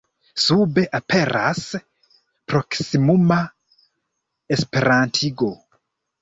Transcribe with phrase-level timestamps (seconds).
[0.43, 1.59] Sube aperas
[2.53, 3.39] proksimuma
[4.57, 5.53] Esperantigo.